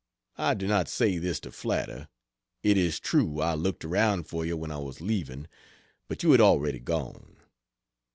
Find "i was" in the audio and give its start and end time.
4.71-4.99